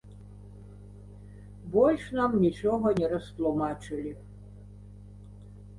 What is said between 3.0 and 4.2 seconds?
не растлумачылі.